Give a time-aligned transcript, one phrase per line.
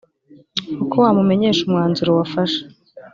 [0.83, 2.61] uko wamumenyesha umwanzuro wafashe